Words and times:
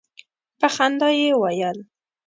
په 0.59 0.67
خندا 0.75 1.09
یې 1.19 1.29
ویل. 1.41 1.77